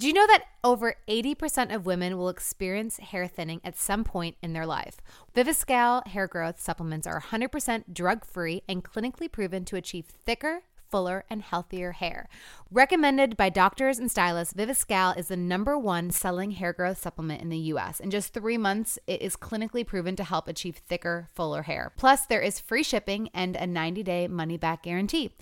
[0.00, 4.38] Do you know that over 80% of women will experience hair thinning at some point
[4.40, 4.96] in their life?
[5.36, 11.24] Viviscal hair growth supplements are 100% drug free and clinically proven to achieve thicker, fuller,
[11.28, 12.30] and healthier hair.
[12.70, 17.50] Recommended by doctors and stylists, Viviscal is the number one selling hair growth supplement in
[17.50, 18.00] the US.
[18.00, 21.92] In just three months, it is clinically proven to help achieve thicker, fuller hair.
[21.98, 25.32] Plus, there is free shipping and a 90 day money back guarantee.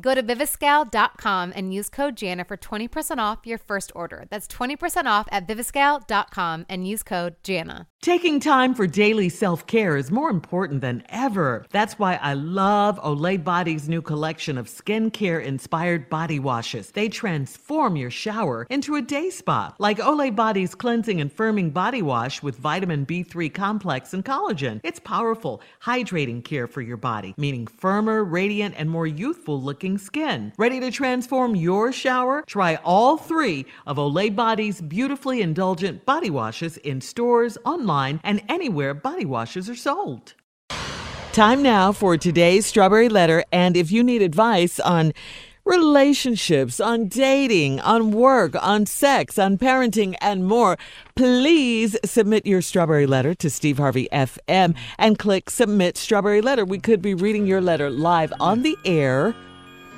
[0.00, 4.24] Go to viviscal.com and use code Jana for 20% off your first order.
[4.30, 7.88] That's 20% off at viviscal.com and use code Jana.
[8.00, 11.66] Taking time for daily self care is more important than ever.
[11.70, 16.90] That's why I love Olay Body's new collection of skincare inspired body washes.
[16.90, 22.02] They transform your shower into a day spa, like Olay Body's cleansing and firming body
[22.02, 24.80] wash with vitamin B3 complex and collagen.
[24.82, 30.52] It's powerful, hydrating care for your body, meaning firmer, radiant, and more youthful looking skin.
[30.56, 32.44] Ready to transform your shower?
[32.46, 38.94] Try all three of Olay Body's beautifully indulgent body washes in stores, online, and anywhere
[38.94, 40.34] body washes are sold.
[41.32, 43.44] Time now for today's Strawberry Letter.
[43.50, 45.12] And if you need advice on
[45.64, 50.76] relationships, on dating, on work, on sex, on parenting, and more,
[51.14, 56.64] please submit your strawberry letter to Steve Harvey FM and click Submit Strawberry Letter.
[56.64, 59.34] We could be reading your letter live on the air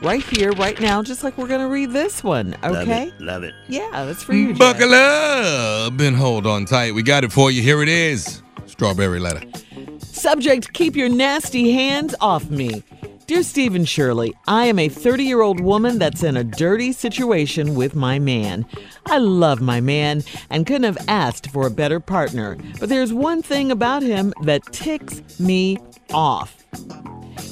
[0.04, 2.54] right here, right now, just like we're going to read this one.
[2.62, 2.70] Okay?
[2.70, 3.20] Love it.
[3.20, 3.54] Love it.
[3.68, 4.48] Yeah, that's for you.
[4.52, 4.58] Jack.
[4.58, 6.94] Buckle up and hold on tight.
[6.94, 7.62] We got it for you.
[7.62, 8.42] Here it is.
[8.66, 9.42] Strawberry letter.
[9.98, 12.82] Subject Keep your nasty hands off me.
[13.26, 16.92] Dear Steve and Shirley, I am a 30 year old woman that's in a dirty
[16.92, 18.66] situation with my man.
[19.06, 23.40] I love my man and couldn't have asked for a better partner, but there's one
[23.40, 25.78] thing about him that ticks me
[26.12, 26.62] off.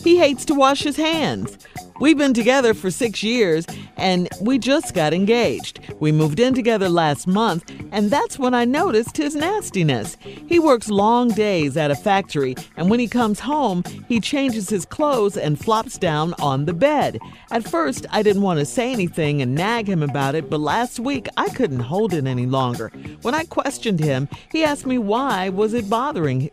[0.03, 1.59] He hates to wash his hands.
[2.01, 3.65] We've been together for six years
[3.97, 5.79] and we just got engaged.
[6.01, 10.17] We moved in together last month, and that's when I noticed his nastiness.
[10.23, 14.85] He works long days at a factory, and when he comes home, he changes his
[14.85, 17.21] clothes and flops down on the bed.
[17.53, 20.99] At first, I didn't want to say anything and nag him about it, but last
[20.99, 22.91] week I couldn't hold it any longer.
[23.23, 26.51] When I questioned him, he asked me why was it bothering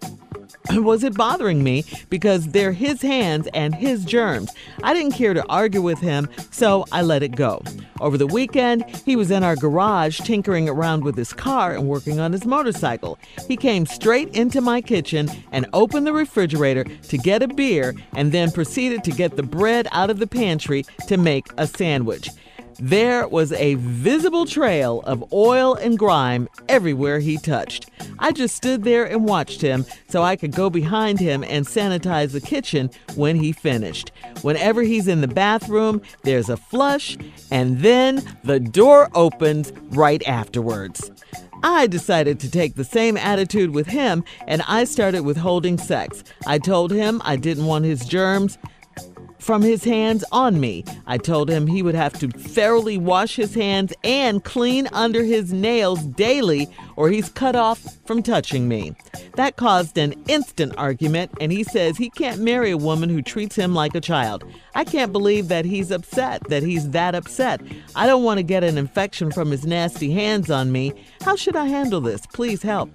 [0.72, 4.52] was it bothering me because they're his hands and his germs.
[4.84, 7.62] I didn't care to argue with him, so I let it go.
[8.00, 12.20] Over the weekend, he was in our garage tinkering around with his car and working
[12.20, 13.18] on his motorcycle.
[13.48, 18.32] He came straight into my kitchen and opened the refrigerator to get a beer and
[18.32, 22.30] then proceeded to get the bread out of the pantry to make a sandwich.
[22.82, 27.90] There was a visible trail of oil and grime everywhere he touched.
[28.20, 32.32] I just stood there and watched him so I could go behind him and sanitize
[32.32, 34.14] the kitchen when he finished.
[34.44, 37.18] Whenever he's in the bathroom, there's a flush,
[37.52, 41.12] and then the door opens right afterwards.
[41.62, 46.24] I decided to take the same attitude with him and I started withholding sex.
[46.48, 48.58] I told him I didn't want his germs
[49.40, 50.84] from his hands on me.
[51.08, 55.52] I told him he would have to thoroughly wash his hands and clean under his
[55.52, 58.94] nails daily, or he's cut off from touching me.
[59.36, 63.56] That caused an instant argument, and he says he can't marry a woman who treats
[63.56, 64.44] him like a child.
[64.76, 67.62] I can't believe that he's upset, that he's that upset.
[67.96, 70.94] I don't want to get an infection from his nasty hands on me.
[71.22, 72.26] How should I handle this?
[72.28, 72.90] Please help.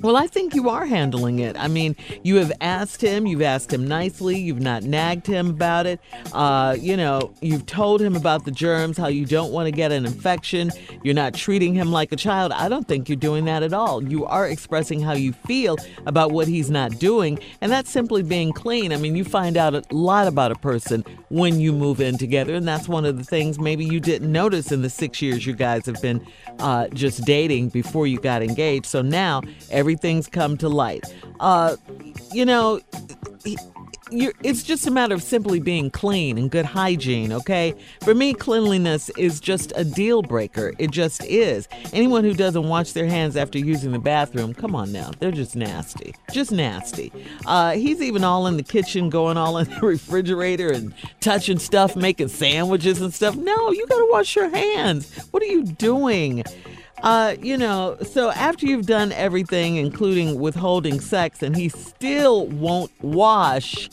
[0.00, 1.56] Well, I think you are handling it.
[1.56, 5.86] I mean, you have asked him, you've asked him nicely, you've not nagged him about
[5.86, 6.00] it.
[6.32, 9.92] Uh, you know, you've told him about the germs, how you don't want to get
[9.92, 10.70] an infection.
[11.02, 12.52] You're not treating him like a child.
[12.52, 14.02] I don't think you're doing that at all.
[14.02, 15.76] You are expressing how you feel
[16.06, 18.92] about what he's not doing, and that's simply being clean.
[18.92, 22.54] I mean, you find out a lot about a person when you move in together,
[22.54, 25.54] and that's one of the things maybe you didn't notice in the six years you
[25.54, 26.24] guys have been
[26.58, 28.86] uh, just dating before you got engaged.
[28.86, 29.42] So now
[29.82, 31.04] everything's come to light.
[31.40, 31.74] Uh,
[32.32, 32.80] you know,
[34.12, 37.74] it's just a matter of simply being clean and good hygiene, okay?
[38.02, 40.72] For me, cleanliness is just a deal breaker.
[40.78, 41.66] It just is.
[41.92, 45.56] Anyone who doesn't wash their hands after using the bathroom, come on now, they're just
[45.56, 46.14] nasty.
[46.30, 47.12] Just nasty.
[47.44, 51.96] Uh, he's even all in the kitchen, going all in the refrigerator and touching stuff,
[51.96, 53.34] making sandwiches and stuff.
[53.34, 55.26] No, you gotta wash your hands.
[55.32, 56.44] What are you doing?
[57.02, 62.92] Uh, you know, so after you've done everything, including withholding sex, and he still won't
[63.02, 63.90] wash,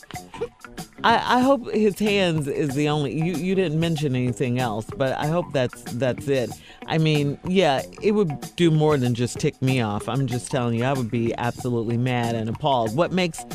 [1.04, 3.14] I, I hope his hands is the only.
[3.14, 6.52] You you didn't mention anything else, but I hope that's that's it.
[6.88, 10.10] I mean, yeah, it would do more than just tick me off.
[10.10, 12.96] I'm just telling you, I would be absolutely mad and appalled.
[12.96, 13.46] What makes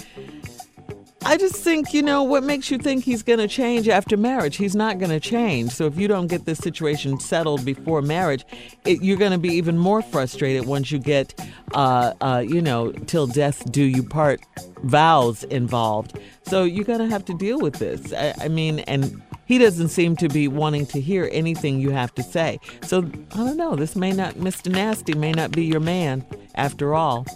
[1.26, 4.56] I just think, you know, what makes you think he's going to change after marriage?
[4.56, 5.71] He's not going to change.
[5.71, 8.44] So if you don't get this situation settled before marriage,
[8.85, 11.35] it, you're going to be even more frustrated once you get,
[11.73, 14.41] uh, uh, you know, till death do you part
[14.82, 16.19] vows involved.
[16.43, 18.12] So you're going to have to deal with this.
[18.12, 22.15] I, I mean, and he doesn't seem to be wanting to hear anything you have
[22.17, 22.61] to say.
[22.82, 22.99] So
[23.32, 23.76] I don't know.
[23.76, 24.71] This may not, Mr.
[24.71, 26.25] Nasty may not be your man
[26.55, 27.26] after all.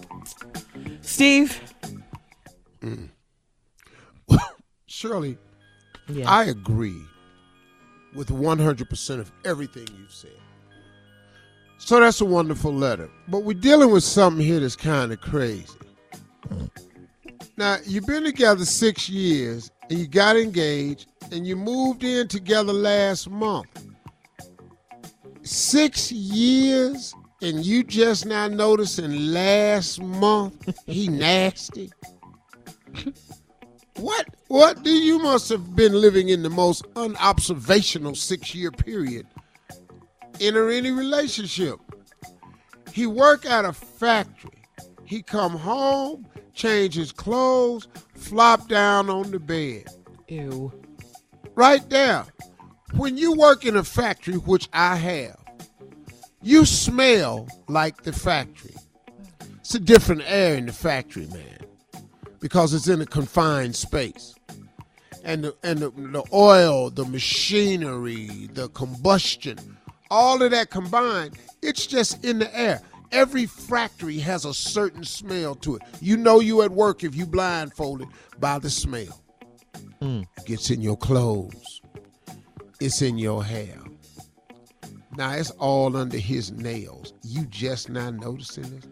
[1.00, 1.60] Steve.
[2.82, 3.08] Mm.
[4.98, 5.38] Shirley,
[6.08, 6.28] Yeah.
[6.28, 7.00] I agree
[8.16, 10.32] with 100% of everything you've said.
[11.78, 13.08] So that's a wonderful letter.
[13.28, 15.68] But we're dealing with something here that's kind of crazy.
[17.56, 22.72] Now, you've been together six years and you got engaged and you moved in together
[22.72, 23.68] last month.
[25.42, 31.92] Six years and you just now noticing last month he nasty?
[33.98, 39.26] What what do you must have been living in the most unobservational six year period
[40.40, 41.80] enter any relationship?
[42.92, 44.62] He work at a factory.
[45.04, 49.86] He come home, change his clothes, flop down on the bed.
[50.28, 50.72] Ew.
[51.54, 52.24] Right there.
[52.94, 55.38] When you work in a factory, which I have,
[56.42, 58.74] you smell like the factory.
[59.58, 61.58] It's a different air in the factory, man,
[62.40, 64.34] because it's in a confined space.
[65.24, 69.58] And the, and the, the oil, the machinery, the combustion,
[70.10, 72.80] all of that combined, it's just in the air.
[73.10, 75.82] Every factory has a certain smell to it.
[76.00, 78.08] You know you at work if you blindfolded
[78.38, 79.22] by the smell.
[80.00, 80.22] Hmm.
[80.44, 81.80] Gets in your clothes.
[82.80, 83.78] It's in your hair.
[85.16, 87.14] Now it's all under his nails.
[87.24, 88.84] You just not noticing it.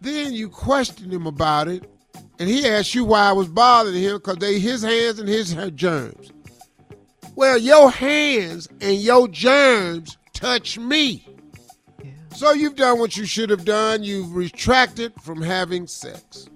[0.00, 1.90] Then you question him about it,
[2.38, 5.54] and he asked you why I was bothering him because they his hands and his
[5.74, 6.32] germs.
[7.34, 11.26] Well, your hands and your germs touch me.
[12.34, 14.04] So you've done what you should have done.
[14.04, 16.48] You've retracted from having sex.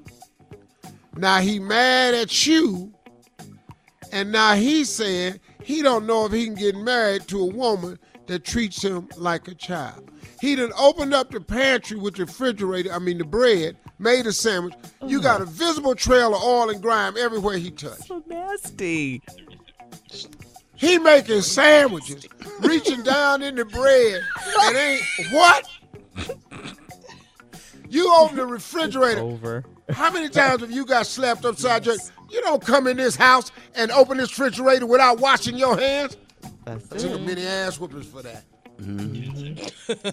[1.17, 2.93] Now he mad at you,
[4.13, 7.99] and now he's saying he don't know if he can get married to a woman
[8.27, 10.11] that treats him like a child.
[10.41, 14.33] He done opened up the pantry with the refrigerator, I mean the bread, made a
[14.33, 14.75] sandwich.
[15.07, 18.07] You got a visible trail of oil and grime everywhere he touched.
[18.09, 19.23] So nasty.
[20.75, 22.27] He making sandwiches,
[22.61, 24.21] reaching down in the bread,
[24.63, 25.65] and ain't what?
[27.89, 29.21] You open the refrigerator.
[29.21, 29.65] Over.
[29.91, 31.97] How many times have you got slapped upside your?
[32.31, 36.17] You don't come in this house and open this refrigerator without washing your hands.
[36.65, 37.23] That's I took a it.
[37.27, 38.45] many ass whoopings for that.
[38.81, 40.07] Mm-hmm.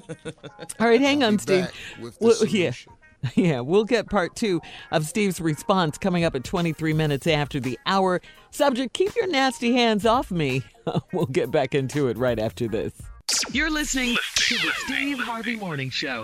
[0.80, 1.64] All right, hang on, Be Steve.
[1.66, 2.72] back with the Well, yeah.
[3.21, 3.44] Solution.
[3.50, 4.62] Yeah, we'll get part two
[4.92, 8.21] of Steve's response coming up at 23 minutes after the hour.
[8.51, 10.63] Subject Keep your nasty hands off me.
[11.13, 12.94] we'll get back into it right after this.
[13.51, 16.21] You're listening to the Steve Harvey Morning Show.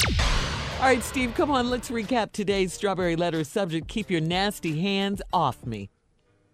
[0.79, 1.69] All right, Steve, come on.
[1.69, 5.89] Let's recap today's Strawberry Letter subject Keep your nasty hands off me.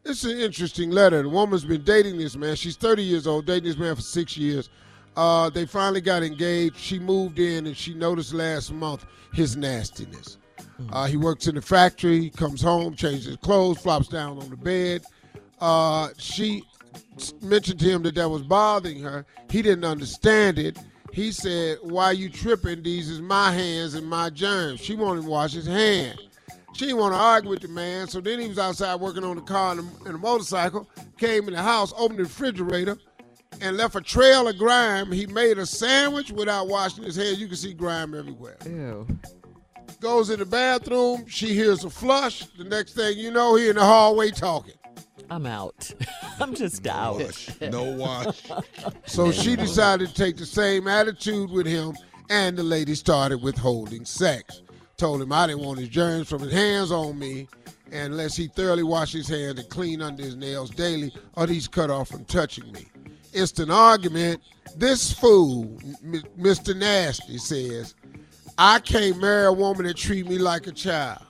[0.06, 1.22] It's an interesting letter.
[1.24, 2.56] The woman's been dating this man.
[2.56, 4.70] She's 30 years old, dating this man for six years.
[5.16, 6.78] Uh, they finally got engaged.
[6.78, 10.38] She moved in and she noticed last month his nastiness.
[10.92, 14.58] Uh, he works in the factory, comes home, changes his clothes, flops down on the
[14.58, 15.04] bed.
[15.60, 16.64] Uh, she
[17.42, 19.26] mentioned to him that that was bothering her.
[19.50, 20.78] He didn't understand it.
[21.12, 22.84] He said, Why you tripping?
[22.84, 24.80] These is my hands and my germs.
[24.80, 26.20] She wanted to wash his hand.
[26.74, 29.36] She didn't want to argue with the man, so then he was outside working on
[29.36, 32.98] the car and a, and a motorcycle, came in the house, opened the refrigerator,
[33.62, 35.12] and left a trail of grime.
[35.12, 37.40] He made a sandwich without washing his hands.
[37.40, 38.58] You can see grime everywhere.
[38.66, 39.08] Ew.
[40.00, 42.46] Goes in the bathroom, she hears a flush.
[42.58, 44.74] The next thing you know, he in the hallway talking.
[45.30, 45.92] I'm out.
[46.40, 47.20] I'm just out.
[47.20, 47.50] Wash.
[47.62, 48.44] No wash.
[49.06, 51.96] So she decided to take the same attitude with him,
[52.30, 54.64] and the lady started withholding sex.
[54.98, 57.48] Told him I didn't want his germs from his hands on me,
[57.92, 61.90] unless he thoroughly wash his hands and clean under his nails daily, or he's cut
[61.90, 62.86] off from touching me.
[63.34, 64.42] Instant argument.
[64.76, 66.76] This fool, M- Mr.
[66.76, 67.96] Nasty, says,
[68.58, 71.26] I can't marry a woman that treat me like a child.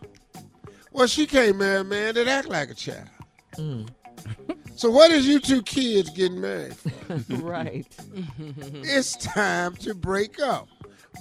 [0.92, 3.10] Well, she can't marry a man that act like a child.
[3.56, 3.90] Mm.
[4.82, 6.90] So what is you two kids getting married for?
[7.36, 7.86] right.
[8.48, 10.70] it's time to break up.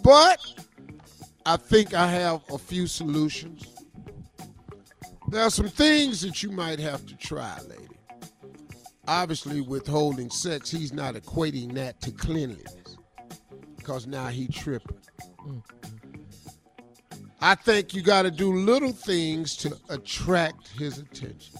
[0.02, 0.38] But
[1.44, 3.66] I think I have a few solutions.
[5.28, 7.89] There are some things that you might have to try, lady.
[9.10, 12.96] Obviously, withholding sex, he's not equating that to cleanliness
[13.76, 14.96] because now he tripping.
[17.40, 21.56] I think you got to do little things to attract his attention.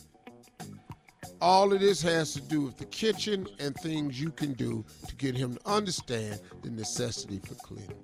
[1.40, 5.16] All of this has to do with the kitchen and things you can do to
[5.16, 7.96] get him to understand the necessity for cleanliness.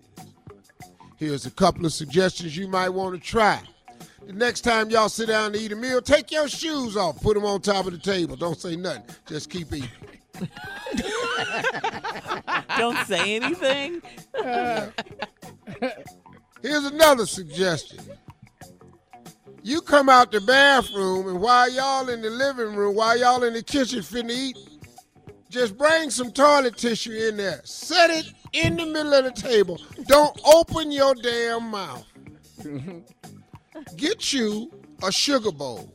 [1.18, 3.62] Here's a couple of suggestions you might want to try.
[4.26, 7.34] The next time y'all sit down to eat a meal, take your shoes off, put
[7.34, 8.34] them on top of the table.
[8.34, 9.04] Don't say nothing.
[9.28, 9.88] Just keep eating.
[12.76, 14.02] Don't say anything.
[16.60, 18.00] Here's another suggestion.
[19.62, 23.52] You come out the bathroom, and while y'all in the living room, while y'all in
[23.52, 24.58] the kitchen finna eat,
[25.50, 27.60] just bring some toilet tissue in there.
[27.62, 29.80] Set it in the middle of the table.
[30.06, 32.04] Don't open your damn mouth.
[33.96, 34.70] Get you
[35.02, 35.92] a sugar bowl.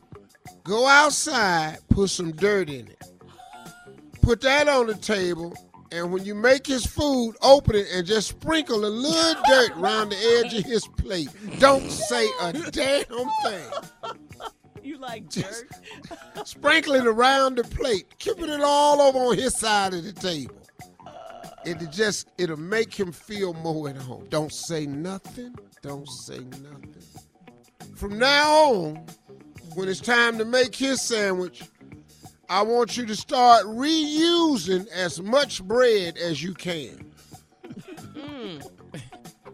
[0.64, 3.04] Go outside, put some dirt in it.
[4.20, 5.52] Put that on the table,
[5.90, 10.10] and when you make his food, open it and just sprinkle a little dirt around
[10.10, 11.28] the edge of his plate.
[11.58, 13.04] Don't say a damn
[13.44, 13.70] thing.
[14.82, 15.68] You like dirt?
[16.44, 18.18] Sprinkle it around the plate.
[18.18, 20.56] Keeping it all over on his side of the table.
[21.64, 24.26] It'll just it'll make him feel more at home.
[24.28, 25.54] Don't say nothing.
[25.82, 26.94] Don't say nothing.
[27.94, 29.06] From now on,
[29.74, 31.62] when it's time to make his sandwich,
[32.48, 37.12] I want you to start reusing as much bread as you can.
[38.16, 38.58] Hmm.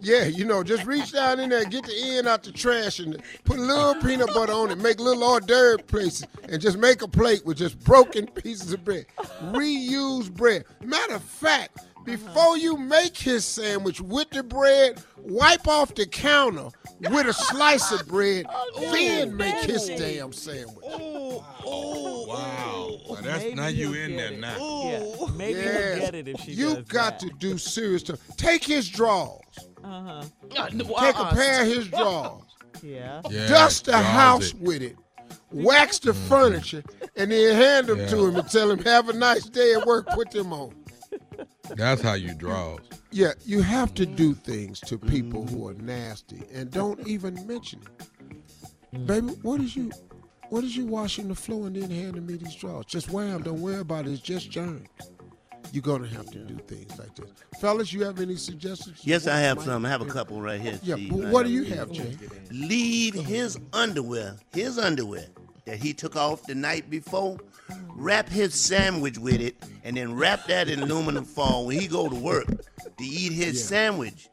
[0.00, 3.20] Yeah, you know, just reach down in there, get the end out the trash, and
[3.44, 4.78] put a little peanut butter on it.
[4.78, 8.84] Make little hors d'oeuvre places, and just make a plate with just broken pieces of
[8.84, 9.06] bread.
[9.50, 10.64] Reuse bread.
[10.82, 11.78] Matter of fact,
[12.08, 16.68] before you make his sandwich with the bread, wipe off the counter
[17.10, 18.46] with a slice of bread,
[18.80, 20.84] then make his damn sandwich.
[20.84, 21.44] Oh,
[22.26, 22.98] Wow.
[23.08, 24.38] Now, that's Maybe now you in there it.
[24.40, 24.56] now.
[24.84, 27.28] Yeah, maybe he'll get it if she You does got that.
[27.28, 28.20] to do serious stuff.
[28.36, 29.40] Take his drawers.
[29.82, 30.22] Uh-huh.
[30.50, 32.42] Take a pair of his drawers.
[32.82, 33.22] Yeah.
[33.30, 34.60] Yeah, dust the draws house it.
[34.60, 34.96] with it,
[35.50, 36.82] wax the furniture,
[37.16, 40.06] and then hand them to him and tell him, "Have a nice day at work.
[40.08, 40.74] Put them on."
[41.76, 42.80] That's how you draws.
[43.10, 47.80] Yeah, you have to do things to people who are nasty, and don't even mention
[47.82, 49.06] it.
[49.06, 49.90] Baby, what is you?
[50.50, 52.86] What is you washing the floor and then handing me these drawers?
[52.86, 53.42] Just wear them.
[53.42, 54.12] Don't worry about it.
[54.12, 54.88] It's just germs.
[55.72, 57.92] You're gonna have to do things like this, fellas.
[57.92, 59.00] You have any suggestions?
[59.02, 59.84] Yes, I have some.
[59.84, 60.78] I have a couple right here.
[60.82, 61.10] Yeah, Steve.
[61.10, 62.16] but I what do have- you have, Jay?
[62.50, 65.26] Leave his underwear, his underwear
[65.68, 67.38] that he took off the night before,
[67.90, 72.08] wrap his sandwich with it, and then wrap that in aluminum foil when he go
[72.08, 74.28] to work to eat his sandwich.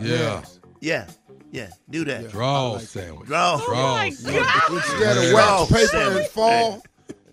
[0.00, 0.44] Yeah.
[0.80, 1.08] Yeah,
[1.50, 2.30] yeah, do that.
[2.30, 3.26] Draw sandwich.
[3.26, 3.58] Draw.
[3.60, 6.18] Oh Draw Instead of wax paper Sandwich.
[6.22, 6.82] and fall,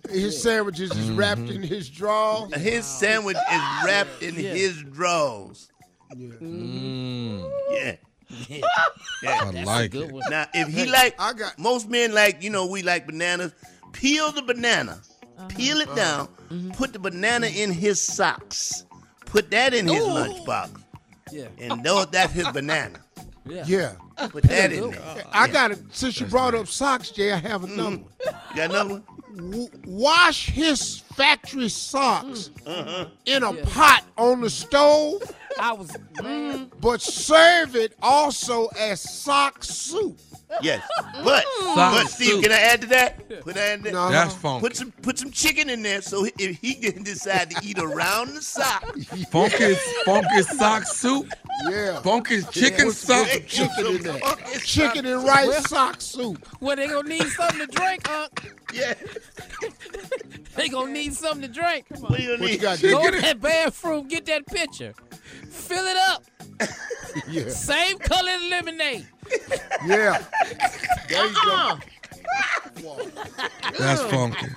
[0.10, 2.52] his sandwiches is wrapped in his drawers.
[2.56, 5.70] His sandwich is wrapped in his drawers.
[6.16, 7.96] Mm, Yeah.
[9.28, 10.12] I like it.
[10.30, 13.54] Now, if he like, I got- most men like, you know, we like bananas.
[13.94, 15.00] Peel the banana,
[15.38, 15.48] uh-huh.
[15.48, 16.28] peel it down,
[16.74, 18.86] put the banana in his socks,
[19.22, 20.82] put that in his lunchbox,
[21.32, 21.48] Yeah.
[21.60, 23.00] and know that's his banana.
[23.46, 23.94] Yeah.
[24.30, 25.24] Put that in there.
[25.32, 25.80] I got it.
[25.92, 28.04] Since you brought up socks, Jay, I have another mm.
[28.04, 28.06] one.
[28.26, 29.04] You got another one?
[29.36, 32.68] W- wash his factory socks mm.
[32.68, 33.06] uh-huh.
[33.26, 35.22] in a pot on the stove,
[35.60, 35.90] I was.
[36.18, 40.20] Mm, but serve it also as sock soup.
[40.62, 40.88] Yes.
[41.24, 41.44] But,
[41.76, 42.44] but Steve, soup.
[42.44, 43.28] can I add to that?
[43.42, 43.94] Put that in there.
[43.94, 44.10] No.
[44.12, 44.62] That's funky.
[44.68, 48.36] Put some put some chicken in there so if he can decide to eat around
[48.36, 48.84] the sock.
[49.32, 49.74] Funky,
[50.06, 51.28] funky sock soup.
[51.70, 52.00] Yeah.
[52.02, 53.28] Funky chicken Put sock.
[53.28, 54.20] some chicken in there.
[54.64, 56.48] Chicken and rice sock soup.
[56.62, 58.28] well, they gonna need something to drink, huh?
[58.74, 58.94] Yeah.
[60.56, 61.86] They gonna need something to drink.
[61.94, 62.12] Come on.
[62.12, 62.62] What you What you need?
[62.62, 62.82] got?
[62.82, 63.12] Go Jay?
[63.12, 64.94] to that bathroom, get that pitcher,
[65.56, 66.24] fill it up.
[67.30, 67.48] Yeah.
[67.48, 69.08] Same color lemonade.
[69.86, 70.22] Yeah.
[71.08, 71.52] There you go.
[71.52, 71.80] Uh-uh.
[73.78, 74.48] That's funky.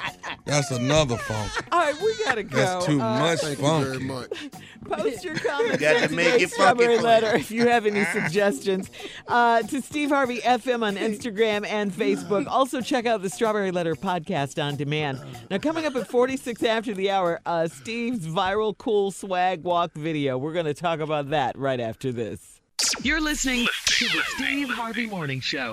[0.44, 1.66] That's another funky.
[1.72, 2.56] All right, we gotta go.
[2.56, 4.04] That's too Uh, much Thank you very funky.
[4.04, 4.50] much.
[4.88, 8.90] Post your comments got to make today's it Strawberry Letter if you have any suggestions.
[9.26, 12.46] Uh, to Steve Harvey FM on Instagram and Facebook.
[12.46, 15.20] Also, check out the Strawberry Letter podcast on demand.
[15.50, 20.38] Now, coming up at 46 after the hour, uh, Steve's viral cool swag walk video.
[20.38, 22.60] We're going to talk about that right after this.
[23.02, 25.72] You're listening to the Steve Harvey Morning Show.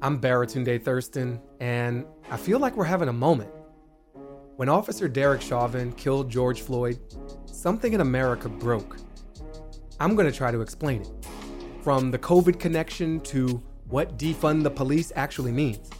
[0.00, 3.50] I'm Baratunde Thurston, and I feel like we're having a moment.
[4.54, 7.00] When Officer Derek Chauvin killed George Floyd,
[7.46, 8.96] something in America broke.
[9.98, 11.08] I'm going to try to explain it.
[11.82, 15.90] From the COVID connection to what defund the police actually means.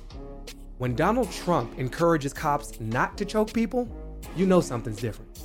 [0.76, 3.88] When Donald Trump encourages cops not to choke people,
[4.36, 5.40] you know something's different.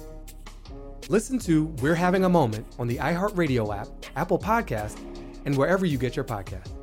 [1.09, 4.99] Listen to We're Having a Moment on the iHeartRadio app, Apple Podcast,
[5.45, 6.82] and wherever you get your podcast.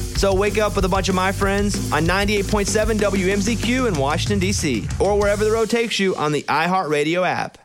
[0.17, 4.87] So wake up with a bunch of my friends on 98.7 WMZQ in Washington, D.C.,
[4.99, 7.57] or wherever the road takes you on the iHeartRadio app.